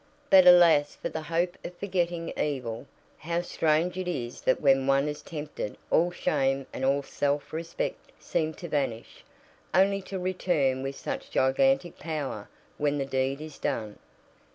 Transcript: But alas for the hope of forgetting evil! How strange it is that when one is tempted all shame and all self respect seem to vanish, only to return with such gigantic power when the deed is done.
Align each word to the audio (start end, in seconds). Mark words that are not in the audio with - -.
But 0.31 0.47
alas 0.47 0.95
for 0.99 1.09
the 1.09 1.21
hope 1.21 1.59
of 1.63 1.77
forgetting 1.77 2.33
evil! 2.35 2.87
How 3.19 3.41
strange 3.43 3.95
it 3.97 4.07
is 4.07 4.41
that 4.41 4.59
when 4.59 4.87
one 4.87 5.07
is 5.07 5.21
tempted 5.21 5.77
all 5.91 6.09
shame 6.09 6.65
and 6.73 6.83
all 6.83 7.03
self 7.03 7.53
respect 7.53 8.11
seem 8.17 8.55
to 8.55 8.67
vanish, 8.67 9.23
only 9.75 10.01
to 10.09 10.17
return 10.17 10.81
with 10.81 10.95
such 10.95 11.29
gigantic 11.29 11.99
power 11.99 12.49
when 12.79 12.97
the 12.97 13.05
deed 13.05 13.41
is 13.41 13.59
done. 13.59 13.99